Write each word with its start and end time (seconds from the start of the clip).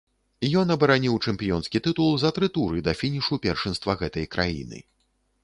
Ён 0.61 0.71
абараніў 0.75 1.19
чэмпіёнскі 1.31 1.81
тытул 1.89 2.09
за 2.23 2.33
тры 2.39 2.49
туры 2.57 2.83
да 2.89 2.95
фінішу 3.03 3.41
першынства 3.45 3.99
гэтай 4.03 4.25
краіны. 4.35 4.83